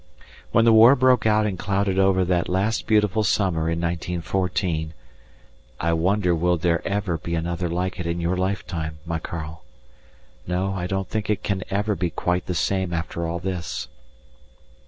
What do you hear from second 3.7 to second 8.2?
1914 (I wonder will there ever be another like it in